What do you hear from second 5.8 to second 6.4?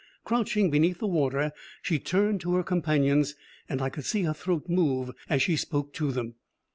to them.